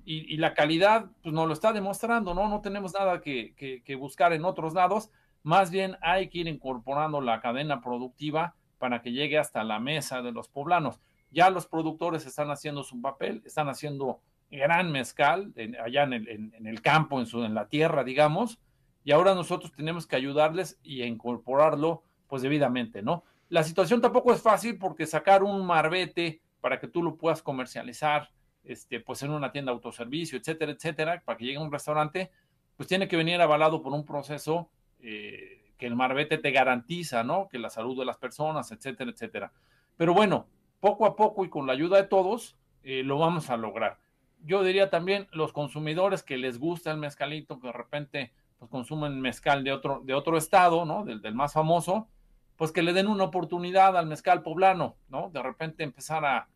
Y, 0.04 0.36
la 0.36 0.52
calidad, 0.52 1.06
pues 1.22 1.34
nos 1.34 1.46
lo 1.46 1.54
está 1.54 1.72
demostrando, 1.72 2.34
¿no? 2.34 2.48
No 2.48 2.60
tenemos 2.60 2.92
nada 2.92 3.20
que, 3.20 3.54
que 3.84 3.94
buscar 3.94 4.32
en 4.32 4.44
otros 4.44 4.74
lados. 4.74 5.10
Más 5.46 5.70
bien 5.70 5.96
hay 6.00 6.28
que 6.28 6.38
ir 6.38 6.48
incorporando 6.48 7.20
la 7.20 7.40
cadena 7.40 7.80
productiva 7.80 8.56
para 8.78 9.00
que 9.00 9.12
llegue 9.12 9.38
hasta 9.38 9.62
la 9.62 9.78
mesa 9.78 10.20
de 10.20 10.32
los 10.32 10.48
poblanos. 10.48 10.98
Ya 11.30 11.50
los 11.50 11.68
productores 11.68 12.26
están 12.26 12.50
haciendo 12.50 12.82
su 12.82 13.00
papel, 13.00 13.42
están 13.44 13.68
haciendo 13.68 14.18
gran 14.50 14.90
mezcal 14.90 15.54
allá 15.84 16.02
en 16.02 16.66
el, 16.66 16.82
campo, 16.82 17.20
en, 17.20 17.26
su, 17.26 17.44
en 17.44 17.54
la 17.54 17.68
tierra, 17.68 18.02
digamos, 18.02 18.58
y 19.04 19.12
ahora 19.12 19.36
nosotros 19.36 19.70
tenemos 19.70 20.08
que 20.08 20.16
ayudarles 20.16 20.80
y 20.82 21.04
incorporarlo 21.04 22.02
pues 22.26 22.42
debidamente, 22.42 23.00
¿no? 23.00 23.22
La 23.48 23.62
situación 23.62 24.00
tampoco 24.00 24.32
es 24.32 24.42
fácil 24.42 24.78
porque 24.78 25.06
sacar 25.06 25.44
un 25.44 25.64
marbete 25.64 26.40
para 26.60 26.80
que 26.80 26.88
tú 26.88 27.04
lo 27.04 27.14
puedas 27.14 27.40
comercializar, 27.40 28.30
este, 28.64 28.98
pues 28.98 29.22
en 29.22 29.30
una 29.30 29.52
tienda 29.52 29.70
de 29.70 29.74
autoservicio, 29.76 30.38
etcétera, 30.38 30.72
etcétera, 30.72 31.22
para 31.24 31.38
que 31.38 31.44
llegue 31.44 31.58
a 31.58 31.62
un 31.62 31.70
restaurante, 31.70 32.32
pues 32.76 32.88
tiene 32.88 33.06
que 33.06 33.16
venir 33.16 33.40
avalado 33.40 33.80
por 33.80 33.92
un 33.92 34.04
proceso 34.04 34.70
eh, 35.00 35.72
que 35.78 35.86
el 35.86 35.96
marbete 35.96 36.38
te 36.38 36.50
garantiza, 36.50 37.22
¿no? 37.22 37.48
Que 37.48 37.58
la 37.58 37.70
salud 37.70 37.98
de 37.98 38.04
las 38.04 38.16
personas, 38.16 38.72
etcétera, 38.72 39.10
etcétera. 39.10 39.52
Pero 39.96 40.14
bueno, 40.14 40.46
poco 40.80 41.06
a 41.06 41.16
poco 41.16 41.44
y 41.44 41.48
con 41.48 41.66
la 41.66 41.72
ayuda 41.72 41.96
de 41.96 42.08
todos, 42.08 42.56
eh, 42.82 43.02
lo 43.02 43.18
vamos 43.18 43.50
a 43.50 43.56
lograr. 43.56 43.98
Yo 44.44 44.62
diría 44.62 44.90
también 44.90 45.26
los 45.32 45.52
consumidores 45.52 46.22
que 46.22 46.36
les 46.36 46.58
gusta 46.58 46.90
el 46.90 46.98
mezcalito, 46.98 47.58
que 47.58 47.68
de 47.68 47.72
repente 47.72 48.32
pues 48.58 48.70
consumen 48.70 49.20
mezcal 49.20 49.64
de 49.64 49.72
otro, 49.72 50.00
de 50.04 50.14
otro 50.14 50.38
estado, 50.38 50.84
¿no? 50.84 51.04
Del, 51.04 51.34
más 51.34 51.52
famoso, 51.52 52.08
pues 52.56 52.72
que 52.72 52.82
le 52.82 52.92
den 52.92 53.06
una 53.06 53.24
oportunidad 53.24 53.96
al 53.96 54.06
mezcal 54.06 54.42
poblano, 54.42 54.96
¿no? 55.08 55.30
De 55.30 55.42
repente 55.42 55.84
empezar 55.84 56.24
a, 56.24 56.48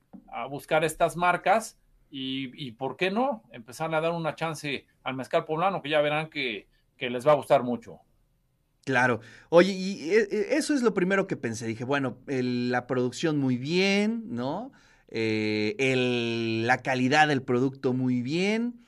buscar 0.48 0.82
estas 0.82 1.16
marcas 1.16 1.78
y, 2.10 2.50
y, 2.66 2.72
¿por 2.72 2.96
qué 2.96 3.12
no? 3.12 3.44
Empezar 3.52 3.94
a 3.94 4.00
dar 4.00 4.10
una 4.10 4.34
chance 4.34 4.86
al 5.04 5.14
mezcal 5.14 5.44
poblano, 5.44 5.82
que 5.82 5.88
ya 5.88 6.00
verán 6.00 6.30
que 6.30 6.66
les 6.98 7.26
va 7.26 7.32
a 7.32 7.36
gustar 7.36 7.62
mucho. 7.62 8.00
Claro. 8.84 9.20
Oye, 9.50 9.72
y 9.72 10.10
e, 10.10 10.28
e, 10.30 10.56
eso 10.56 10.74
es 10.74 10.82
lo 10.82 10.94
primero 10.94 11.26
que 11.26 11.36
pensé. 11.36 11.66
Dije, 11.66 11.84
bueno, 11.84 12.18
la 12.26 12.86
producción 12.86 13.38
muy 13.38 13.56
bien, 13.56 14.24
¿no? 14.28 14.72
Eh, 15.08 16.62
la 16.64 16.78
calidad 16.78 17.28
del 17.28 17.42
producto 17.42 17.92
muy 17.92 18.22
bien. 18.22 18.80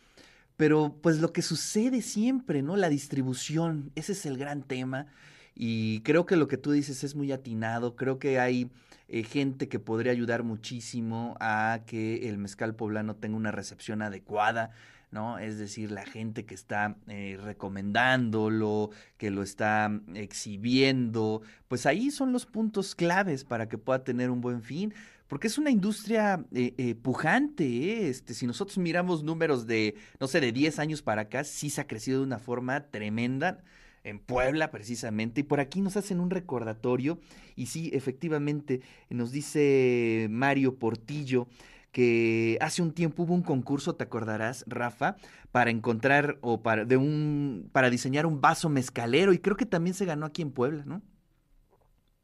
Pero 0.56 0.96
pues 1.02 1.18
lo 1.18 1.32
que 1.32 1.42
sucede 1.42 2.02
siempre, 2.02 2.62
¿no? 2.62 2.76
La 2.76 2.88
distribución, 2.88 3.90
ese 3.96 4.12
es 4.12 4.26
el 4.26 4.38
gran 4.38 4.62
tema. 4.62 5.06
Y 5.54 6.00
creo 6.00 6.24
que 6.26 6.36
lo 6.36 6.48
que 6.48 6.56
tú 6.56 6.72
dices 6.72 7.04
es 7.04 7.14
muy 7.14 7.32
atinado. 7.32 7.96
Creo 7.96 8.18
que 8.18 8.38
hay 8.38 8.70
eh, 9.08 9.24
gente 9.24 9.68
que 9.68 9.78
podría 9.78 10.12
ayudar 10.12 10.42
muchísimo 10.42 11.36
a 11.40 11.80
que 11.86 12.28
el 12.28 12.38
mezcal 12.38 12.74
poblano 12.74 13.16
tenga 13.16 13.36
una 13.36 13.52
recepción 13.52 14.02
adecuada 14.02 14.70
¿no? 15.12 15.38
Es 15.38 15.58
decir, 15.58 15.92
la 15.92 16.04
gente 16.04 16.44
que 16.44 16.54
está 16.54 16.96
eh, 17.06 17.38
recomendándolo, 17.40 18.90
que 19.18 19.30
lo 19.30 19.42
está 19.42 20.00
exhibiendo, 20.14 21.42
pues 21.68 21.86
ahí 21.86 22.10
son 22.10 22.32
los 22.32 22.46
puntos 22.46 22.94
claves 22.94 23.44
para 23.44 23.68
que 23.68 23.78
pueda 23.78 24.02
tener 24.02 24.30
un 24.30 24.40
buen 24.40 24.62
fin. 24.62 24.92
Porque 25.28 25.46
es 25.46 25.56
una 25.56 25.70
industria 25.70 26.44
eh, 26.52 26.74
eh, 26.76 26.94
pujante, 26.94 28.08
este, 28.08 28.34
si 28.34 28.46
nosotros 28.46 28.76
miramos 28.76 29.22
números 29.22 29.66
de, 29.66 29.94
no 30.20 30.28
sé, 30.28 30.40
de 30.40 30.52
10 30.52 30.78
años 30.78 31.00
para 31.00 31.22
acá, 31.22 31.44
sí 31.44 31.70
se 31.70 31.80
ha 31.80 31.86
crecido 31.86 32.18
de 32.18 32.26
una 32.26 32.38
forma 32.38 32.90
tremenda 32.90 33.62
en 34.04 34.18
Puebla 34.18 34.70
precisamente, 34.70 35.40
y 35.40 35.44
por 35.44 35.60
aquí 35.60 35.80
nos 35.80 35.96
hacen 35.96 36.20
un 36.20 36.28
recordatorio, 36.28 37.18
y 37.56 37.66
sí, 37.66 37.90
efectivamente, 37.94 38.82
nos 39.08 39.32
dice 39.32 40.26
Mario 40.30 40.74
Portillo, 40.74 41.46
que 41.92 42.58
hace 42.60 42.82
un 42.82 42.92
tiempo 42.92 43.22
hubo 43.22 43.34
un 43.34 43.42
concurso, 43.42 43.94
te 43.94 44.04
acordarás, 44.04 44.64
Rafa, 44.66 45.16
para 45.52 45.70
encontrar 45.70 46.38
o 46.40 46.62
para 46.62 46.84
de 46.84 46.96
un 46.96 47.68
para 47.72 47.90
diseñar 47.90 48.26
un 48.26 48.40
vaso 48.40 48.68
mezcalero 48.68 49.32
y 49.32 49.38
creo 49.38 49.56
que 49.56 49.66
también 49.66 49.94
se 49.94 50.06
ganó 50.06 50.26
aquí 50.26 50.42
en 50.42 50.50
Puebla, 50.50 50.84
¿no? 50.86 51.02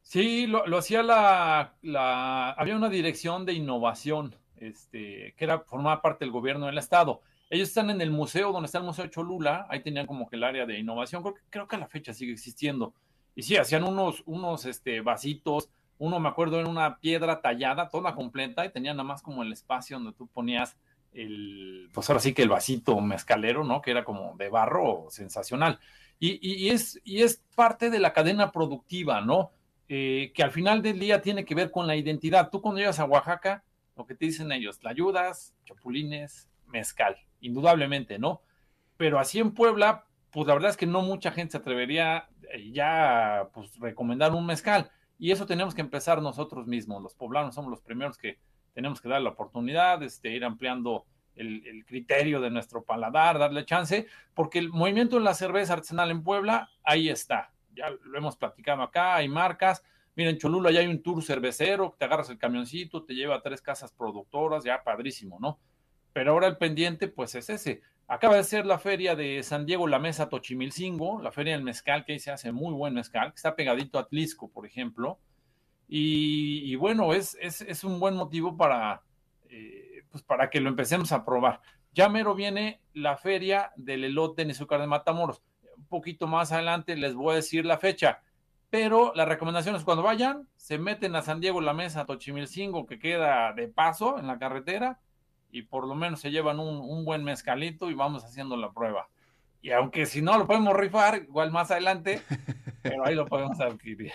Sí, 0.03 0.47
lo, 0.47 0.65
hacía 0.79 1.03
la, 1.03 1.75
la, 1.83 2.53
había 2.53 2.77
una 2.77 2.89
dirección 2.89 3.45
de 3.45 3.53
innovación, 3.53 4.35
este, 4.57 5.35
que 5.37 5.45
era 5.45 5.61
formaba 5.61 6.01
parte 6.01 6.25
del 6.25 6.33
gobierno 6.33 6.65
del 6.65 6.79
estado. 6.79 7.21
Ellos 7.51 7.69
están 7.69 7.91
en 7.91 8.01
el 8.01 8.11
museo, 8.11 8.51
donde 8.51 8.67
está 8.67 8.79
el 8.79 8.85
Museo 8.85 9.07
Cholula, 9.09 9.67
ahí 9.69 9.83
tenían 9.83 10.07
como 10.07 10.27
que 10.27 10.37
el 10.37 10.45
área 10.45 10.65
de 10.65 10.79
innovación, 10.79 11.23
creo, 11.23 11.35
creo 11.51 11.69
que 11.69 11.77
a 11.77 11.79
la 11.79 11.89
fecha 11.89 12.15
sigue 12.15 12.33
existiendo. 12.33 12.95
Y 13.35 13.43
sí, 13.43 13.57
hacían 13.59 13.85
unos, 13.85 14.23
unos 14.25 14.65
este, 14.65 15.03
vasitos, 15.03 15.69
uno 15.99 16.21
me 16.21 16.29
acuerdo 16.29 16.61
en 16.61 16.69
una 16.69 16.99
piedra 16.99 17.41
tallada, 17.41 17.89
toda 17.89 18.15
completa, 18.15 18.65
y 18.65 18.71
tenía 18.71 18.93
nada 18.93 19.05
más 19.05 19.23
como 19.23 19.43
el 19.43 19.53
espacio 19.53 19.97
donde 19.97 20.13
tú 20.13 20.27
ponías 20.29 20.77
el, 21.13 21.89
pues 21.93 22.09
ahora 22.09 22.21
sí 22.21 22.33
que 22.35 22.43
el 22.43 22.49
vasito 22.49 23.01
mezcalero, 23.01 23.65
¿no? 23.65 23.83
Que 23.83 23.91
era 23.91 24.05
como 24.05 24.37
de 24.37 24.49
barro 24.49 25.07
sensacional. 25.11 25.81
Y, 26.19 26.39
y, 26.43 26.71
es, 26.71 27.01
y 27.05 27.23
es 27.23 27.43
parte 27.55 27.91
de 27.91 28.01
la 28.01 28.13
cadena 28.13 28.53
productiva, 28.53 29.21
¿no? 29.21 29.53
Eh, 29.89 30.33
que 30.35 30.43
al 30.43 30.51
final 30.51 30.83
del 30.83 30.99
día 30.99 31.23
tiene 31.23 31.45
que 31.45 31.55
ver 31.55 31.71
con 31.71 31.87
la 31.87 31.97
identidad. 31.97 32.51
Tú 32.51 32.61
cuando 32.61 32.81
llegas 32.81 33.01
a 33.01 33.05
Oaxaca, 33.05 33.65
lo 33.97 34.07
que 34.07 34.15
te 34.15 34.27
dicen 34.27 34.53
ellos, 34.53 34.79
la 34.83 34.91
ayudas, 34.91 35.55
chapulines, 35.65 36.49
mezcal, 36.67 37.17
indudablemente, 37.41 38.19
¿no? 38.19 38.43
Pero 38.97 39.19
así 39.19 39.39
en 39.39 39.53
Puebla, 39.53 40.05
pues 40.31 40.47
la 40.47 40.55
verdad 40.55 40.71
es 40.71 40.77
que 40.77 40.87
no 40.87 41.03
mucha 41.03 41.31
gente 41.31 41.53
se 41.53 41.59
atrevería 41.59 42.29
eh, 42.53 42.71
ya, 42.71 43.49
pues, 43.55 43.79
recomendar 43.79 44.33
un 44.33 44.45
mezcal. 44.45 44.91
Y 45.19 45.33
eso 45.33 45.47
tenemos 45.47 45.75
que 45.75 45.81
empezar 45.81 46.23
nosotros 46.23 46.67
mismos. 46.67 47.03
Los 47.03 47.15
poblanos 47.15 47.55
somos 47.55 47.71
los 47.71 47.81
primeros 47.81 48.17
que 48.17 48.39
tenemos 48.75 49.01
que 49.01 49.09
dar 49.09 49.21
la 49.21 49.31
oportunidad, 49.31 50.03
este, 50.03 50.31
ir 50.31 50.45
ampliando 50.45 51.05
el, 51.35 51.85
criterio 51.87 52.41
de 52.41 52.51
nuestro 52.51 52.83
paladar, 52.83 53.39
darle 53.39 53.65
chance, 53.65 54.07
porque 54.35 54.59
el 54.59 54.71
movimiento 54.71 55.17
en 55.17 55.25
la 55.25 55.35
cerveza 55.35 55.75
artesanal 55.75 56.11
en 56.11 56.23
Puebla, 56.23 56.71
ahí 56.83 57.09
está. 57.09 57.53
Ya 57.75 57.91
lo 57.91 58.19
hemos 58.19 58.37
platicado 58.37 58.83
acá, 58.83 59.17
hay 59.17 59.29
marcas. 59.29 59.83
Miren, 60.17 60.35
en 60.35 60.39
Cholula 60.39 60.71
ya 60.71 60.81
hay 60.81 60.89
un 60.89 61.03
tour 61.03 61.23
cervecero, 61.23 61.95
te 61.97 62.05
agarras 62.05 62.31
el 62.31 62.39
camioncito, 62.39 63.05
te 63.05 63.15
lleva 63.15 63.37
a 63.37 63.43
tres 63.43 63.63
casas 63.63 63.93
productoras, 63.93 64.65
ya 64.65 64.83
padrísimo, 64.83 65.39
¿no? 65.41 65.59
Pero 66.13 66.33
ahora 66.33 66.49
el 66.49 66.57
pendiente, 66.57 67.07
pues 67.07 67.35
es 67.37 67.51
ese. 67.51 67.83
Acaba 68.11 68.37
de 68.37 68.45
ser 68.45 68.65
la 68.65 68.79
feria 68.79 69.15
de 69.15 69.43
San 69.43 69.67
Diego, 69.67 69.87
la 69.87 69.99
mesa 69.99 70.31
Tochimilcingo, 70.31 71.21
la 71.21 71.31
feria 71.31 71.53
del 71.53 71.63
mezcal, 71.63 72.07
que 72.07 72.15
ahí 72.15 72.19
se 72.19 72.31
hace 72.31 72.53
muy 72.53 72.73
buen 72.73 72.95
mezcal, 72.95 73.33
que 73.33 73.37
está 73.37 73.55
pegadito 73.55 73.99
a 73.99 74.09
Tlisco, 74.09 74.51
por 74.51 74.65
ejemplo. 74.65 75.19
Y, 75.87 76.75
bueno, 76.77 77.13
es, 77.13 77.37
es, 77.41 77.85
un 77.85 78.01
buen 78.01 78.15
motivo 78.15 78.57
para, 78.57 79.03
eh, 79.51 80.05
pues 80.11 80.23
para 80.23 80.49
que 80.49 80.61
lo 80.61 80.71
empecemos 80.71 81.13
a 81.13 81.23
probar. 81.25 81.61
Ya 81.93 82.09
mero 82.09 82.35
viene 82.35 82.81
la 82.95 83.19
feria 83.19 83.73
del 83.77 84.05
elote 84.05 84.43
en 84.43 84.53
azúcar 84.53 84.81
de 84.81 84.87
Matamoros. 84.87 85.43
Un 85.77 85.87
poquito 85.87 86.27
más 86.27 86.51
adelante 86.51 86.97
les 86.97 87.15
voy 87.15 87.33
a 87.33 87.37
decir 87.37 87.67
la 87.67 87.77
fecha. 87.77 88.23
Pero 88.71 89.13
la 89.15 89.27
recomendación 89.27 89.77
es 89.77 89.85
cuando 89.85 90.03
vayan, 90.03 90.49
se 90.57 90.79
meten 90.79 91.15
a 91.15 91.23
San 91.23 91.41
Diego 91.41 91.61
la 91.61 91.75
mesa 91.75 92.07
Tochimilcingo, 92.07 92.87
que 92.87 92.99
queda 92.99 93.53
de 93.53 93.69
paso 93.69 94.19
en 94.19 94.27
la 94.27 94.39
carretera, 94.39 95.01
y 95.51 95.63
por 95.63 95.87
lo 95.87 95.95
menos 95.95 96.21
se 96.21 96.31
llevan 96.31 96.59
un, 96.61 97.05
buen 97.05 97.25
mezcalito 97.25 97.91
y 97.91 97.95
vamos 97.95 98.25
haciendo 98.25 98.57
la 98.57 98.71
prueba. 98.73 99.09
Y 99.61 99.73
aunque 99.73 100.07
si 100.07 100.23
no 100.23 100.39
lo 100.39 100.47
podemos 100.47 100.77
rifar, 100.77 101.23
igual 101.29 101.51
más 101.51 101.71
adelante, 101.71 102.23
pero 102.83 103.05
ahí 103.05 103.15
lo 103.15 103.27
podemos 103.27 103.59
adquirir. 103.61 104.13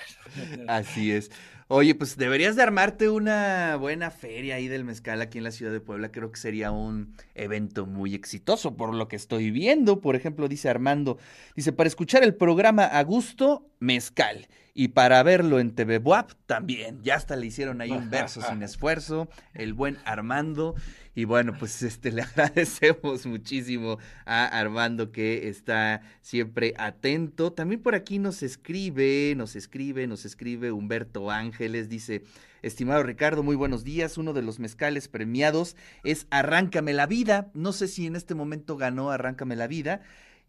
Así 0.68 1.12
es. 1.12 1.32
Oye, 1.68 1.96
pues 1.96 2.18
deberías 2.18 2.56
de 2.56 2.64
armarte 2.64 3.10
una 3.10 3.78
buena 3.78 4.12
feria 4.12 4.56
ahí 4.56 4.68
del 4.68 4.84
mezcal 4.84 5.22
aquí 5.22 5.40
en 5.40 5.44
la 5.44 5.52
ciudad 5.52 5.72
de 5.72 5.80
Puebla. 5.80 6.12
Creo 6.12 6.32
que 6.32 6.40
sería 6.40 6.72
un 6.72 7.16
evento 7.36 7.86
muy 7.86 8.14
exitoso 8.14 8.76
por 8.76 8.94
lo 8.94 9.08
que 9.08 9.16
estoy 9.16 9.50
viendo. 9.50 10.00
Por 10.00 10.16
ejemplo, 10.16 10.48
dice 10.48 10.70
Armando, 10.70 11.18
dice, 11.56 11.74
para 11.74 11.88
escuchar 11.88 12.24
el 12.24 12.36
programa 12.36 12.86
a 12.86 13.04
gusto, 13.04 13.66
mezcal. 13.80 14.48
Y 14.76 14.88
para 14.90 15.22
verlo 15.22 15.60
en 15.60 15.76
TV 15.76 16.00
Buap 16.00 16.32
también. 16.48 17.04
Ya 17.04 17.16
hasta 17.16 17.36
le 17.36 17.46
hicieron 17.46 17.80
ahí 17.80 17.92
un 17.92 18.10
verso 18.10 18.42
sin 18.42 18.64
esfuerzo, 18.64 19.30
el 19.54 19.74
buen 19.74 20.00
Armando. 20.04 20.74
Y 21.14 21.26
bueno, 21.26 21.54
pues 21.60 21.84
este 21.84 22.12
le 22.12 22.24
agradecemos 22.24 23.28
muchísimo 23.28 24.00
a 24.26 24.46
Armando 24.46 25.12
que 25.12 25.48
está 25.48 26.02
siempre 26.22 26.74
atento. 26.80 27.54
También 27.54 27.84
por 27.84 27.94
aquí 27.94 28.18
nos 28.18 28.42
escribe, 28.42 29.36
nos 29.38 29.56
escribe, 29.56 30.08
nos 30.08 30.26
escribe 30.26 30.72
Humberto 30.72 31.30
Ángeles, 31.30 31.88
dice, 31.88 32.24
estimado 32.64 33.04
Ricardo, 33.04 33.44
muy 33.44 33.56
buenos 33.56 33.84
días. 33.84 34.18
Uno 34.18 34.34
de 34.34 34.42
los 34.42 34.58
mezcales 34.60 35.08
premiados 35.08 35.76
es 36.04 36.26
Arráncame 36.32 36.94
la 36.94 37.06
vida. 37.06 37.52
No 37.54 37.74
sé 37.74 37.88
si 37.88 38.08
en 38.08 38.16
este 38.16 38.34
momento 38.34 38.76
ganó 38.76 39.12
Arráncame 39.12 39.56
la 39.56 39.68
vida. 39.68 40.02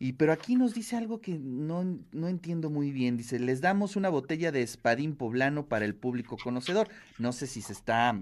Y 0.05 0.13
pero 0.13 0.35
aquí 0.35 0.55
nos 0.55 0.75
dice 0.75 0.97
algo 0.97 1.23
que 1.23 1.39
no, 1.39 1.99
no 2.13 2.29
entiendo 2.29 2.69
muy 2.69 2.91
bien. 2.91 3.17
Dice, 3.17 3.39
les 3.39 3.63
damos 3.63 3.97
una 3.97 4.11
botella 4.11 4.53
de 4.53 4.61
espadín 4.61 5.17
poblano 5.17 5.65
para 5.65 5.87
el 5.87 5.95
público 5.95 6.37
conocedor. 6.37 6.89
No 7.19 7.33
sé 7.33 7.47
si 7.47 7.63
se 7.63 7.73
está 7.73 8.21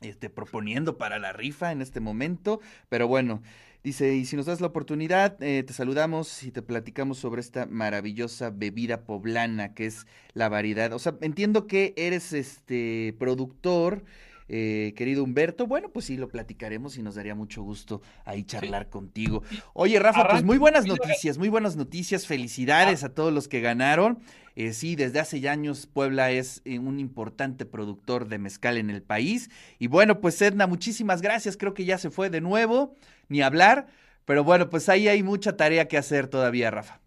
este, 0.00 0.30
proponiendo 0.30 0.98
para 0.98 1.20
la 1.20 1.32
rifa 1.32 1.70
en 1.70 1.80
este 1.80 2.00
momento, 2.00 2.58
pero 2.88 3.06
bueno, 3.06 3.40
dice, 3.84 4.16
y 4.16 4.24
si 4.24 4.34
nos 4.34 4.46
das 4.46 4.60
la 4.60 4.66
oportunidad, 4.66 5.40
eh, 5.40 5.62
te 5.62 5.72
saludamos 5.72 6.42
y 6.42 6.50
te 6.50 6.60
platicamos 6.60 7.18
sobre 7.18 7.40
esta 7.40 7.66
maravillosa 7.66 8.50
bebida 8.50 9.04
poblana 9.04 9.74
que 9.74 9.86
es 9.86 10.08
la 10.32 10.48
variedad. 10.48 10.92
O 10.92 10.98
sea, 10.98 11.16
entiendo 11.20 11.68
que 11.68 11.94
eres 11.96 12.32
este 12.32 13.14
productor 13.20 14.02
eh, 14.48 14.94
querido 14.96 15.24
Humberto. 15.24 15.66
Bueno, 15.66 15.90
pues 15.90 16.06
sí, 16.06 16.16
lo 16.16 16.28
platicaremos 16.28 16.96
y 16.98 17.02
nos 17.02 17.14
daría 17.14 17.34
mucho 17.34 17.62
gusto 17.62 18.02
ahí 18.24 18.44
charlar 18.44 18.88
contigo. 18.88 19.42
Oye, 19.72 19.98
Rafa, 19.98 20.28
pues 20.28 20.44
muy 20.44 20.58
buenas 20.58 20.86
noticias, 20.86 21.38
muy 21.38 21.48
buenas 21.48 21.76
noticias. 21.76 22.26
Felicidades 22.26 23.04
a 23.04 23.10
todos 23.10 23.32
los 23.32 23.48
que 23.48 23.60
ganaron. 23.60 24.18
Eh, 24.54 24.72
sí, 24.72 24.96
desde 24.96 25.20
hace 25.20 25.40
ya 25.40 25.52
años 25.52 25.86
Puebla 25.86 26.30
es 26.30 26.62
eh, 26.64 26.78
un 26.78 26.98
importante 26.98 27.66
productor 27.66 28.26
de 28.28 28.38
mezcal 28.38 28.78
en 28.78 28.90
el 28.90 29.02
país. 29.02 29.50
Y 29.78 29.86
bueno, 29.86 30.20
pues 30.20 30.40
Edna, 30.40 30.66
muchísimas 30.66 31.20
gracias. 31.20 31.56
Creo 31.56 31.74
que 31.74 31.84
ya 31.84 31.98
se 31.98 32.10
fue 32.10 32.30
de 32.30 32.40
nuevo, 32.40 32.94
ni 33.28 33.42
hablar. 33.42 33.86
Pero 34.24 34.44
bueno, 34.44 34.70
pues 34.70 34.88
ahí 34.88 35.08
hay 35.08 35.22
mucha 35.22 35.56
tarea 35.56 35.88
que 35.88 35.98
hacer 35.98 36.26
todavía, 36.26 36.70
Rafa. 36.70 37.00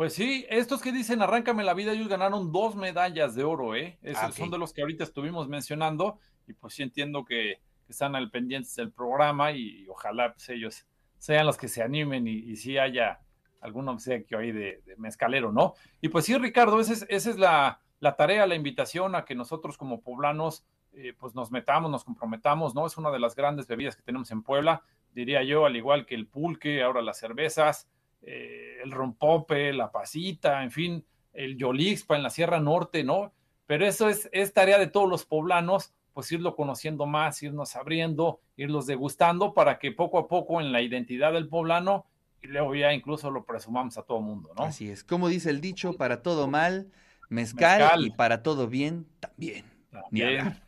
Pues 0.00 0.14
sí, 0.14 0.46
estos 0.48 0.80
que 0.80 0.92
dicen 0.92 1.20
arráncame 1.20 1.62
la 1.62 1.74
vida, 1.74 1.92
ellos 1.92 2.08
ganaron 2.08 2.52
dos 2.52 2.74
medallas 2.74 3.34
de 3.34 3.44
oro, 3.44 3.74
¿eh? 3.74 3.98
Esos 4.00 4.22
ah, 4.22 4.32
son 4.32 4.50
de 4.50 4.56
los 4.56 4.72
que 4.72 4.80
ahorita 4.80 5.04
estuvimos 5.04 5.46
mencionando 5.46 6.18
y 6.46 6.54
pues 6.54 6.72
sí 6.72 6.82
entiendo 6.82 7.22
que, 7.22 7.60
están 7.86 8.16
al 8.16 8.30
pendiente 8.30 8.70
del 8.76 8.92
programa 8.92 9.52
y, 9.52 9.86
ojalá 9.90 10.32
pues, 10.32 10.48
ellos 10.48 10.86
sean 11.18 11.44
los 11.44 11.58
que 11.58 11.68
se 11.68 11.82
animen 11.82 12.26
y, 12.26 12.32
y 12.32 12.56
sí 12.56 12.78
haya 12.78 13.20
algún 13.60 13.90
obsequio 13.90 14.38
ahí 14.38 14.52
de, 14.52 14.82
mezcalero, 14.96 15.52
¿no? 15.52 15.74
Y 16.00 16.08
pues 16.08 16.24
sí, 16.24 16.34
Ricardo, 16.38 16.80
esa 16.80 16.94
es, 16.94 17.04
esa 17.10 17.28
es 17.28 17.36
la, 17.36 17.82
tarea, 18.16 18.46
la 18.46 18.54
invitación 18.54 19.14
a 19.14 19.26
que 19.26 19.34
nosotros 19.34 19.76
como 19.76 20.00
poblanos 20.00 20.64
eh, 20.94 21.12
pues 21.18 21.34
nos 21.34 21.50
metamos, 21.50 21.90
nos 21.90 22.04
comprometamos, 22.04 22.74
¿no? 22.74 22.86
Es 22.86 22.96
una 22.96 23.10
de 23.10 23.18
las 23.18 23.36
grandes 23.36 23.66
bebidas 23.66 23.96
que 23.96 24.02
tenemos 24.02 24.30
en 24.30 24.44
Puebla, 24.44 24.82
diría 25.12 25.42
yo, 25.42 25.66
al 25.66 25.76
igual 25.76 26.06
que 26.06 26.14
el 26.14 26.26
pulque, 26.26 26.82
ahora 26.82 27.02
las 27.02 27.18
cervezas, 27.18 27.86
eh, 28.22 28.78
el 28.82 28.90
rompope, 28.90 29.72
la 29.72 29.90
pasita, 29.90 30.62
en 30.62 30.70
fin, 30.70 31.04
el 31.32 31.56
yolixpa 31.56 32.16
en 32.16 32.22
la 32.22 32.30
Sierra 32.30 32.60
Norte, 32.60 33.04
¿no? 33.04 33.32
Pero 33.66 33.86
eso 33.86 34.08
es, 34.08 34.28
es 34.32 34.52
tarea 34.52 34.78
de 34.78 34.88
todos 34.88 35.08
los 35.08 35.24
poblanos, 35.24 35.92
pues 36.12 36.30
irlo 36.32 36.56
conociendo 36.56 37.06
más, 37.06 37.42
irnos 37.42 37.76
abriendo, 37.76 38.40
irlos 38.56 38.86
degustando 38.86 39.54
para 39.54 39.78
que 39.78 39.92
poco 39.92 40.18
a 40.18 40.28
poco 40.28 40.60
en 40.60 40.72
la 40.72 40.82
identidad 40.82 41.32
del 41.32 41.48
poblano 41.48 42.06
y 42.42 42.48
luego 42.48 42.74
ya 42.74 42.92
incluso 42.92 43.30
lo 43.30 43.44
presumamos 43.44 43.98
a 43.98 44.02
todo 44.02 44.20
mundo, 44.20 44.52
¿no? 44.56 44.64
Así 44.64 44.90
es. 44.90 45.04
Como 45.04 45.28
dice 45.28 45.50
el 45.50 45.60
dicho, 45.60 45.92
para 45.94 46.22
todo 46.22 46.48
mal, 46.48 46.90
mezcal, 47.28 48.04
y 48.04 48.10
para 48.10 48.42
todo 48.42 48.66
bien, 48.66 49.06
también. 49.20 49.64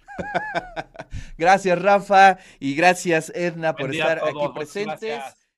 gracias, 1.39 1.81
Rafa, 1.81 2.39
y 2.61 2.75
gracias, 2.75 3.33
Edna, 3.35 3.75
por 3.75 3.95
estar 3.95 4.19
aquí 4.19 4.49
presentes. 4.55 5.42